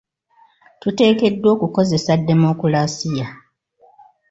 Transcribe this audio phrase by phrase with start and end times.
[0.81, 3.27] Tuteekeddwa okukozesa demokulasiya.